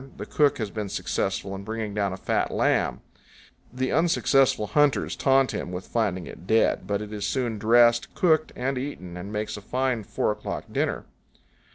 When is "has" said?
0.57-0.71